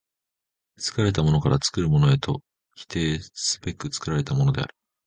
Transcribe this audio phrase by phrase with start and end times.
[0.79, 2.41] 作られたものから作るものへと
[2.73, 4.73] 否定すべく作られたものである。